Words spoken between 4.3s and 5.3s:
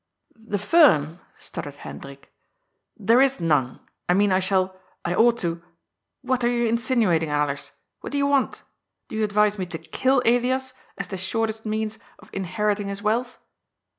I shall— ^I